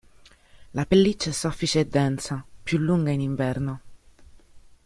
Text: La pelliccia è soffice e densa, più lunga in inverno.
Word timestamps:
La 0.73 0.87
pelliccia 0.87 1.29
è 1.29 1.31
soffice 1.31 1.81
e 1.81 1.85
densa, 1.85 2.43
più 2.63 2.79
lunga 2.79 3.11
in 3.11 3.21
inverno. 3.21 3.81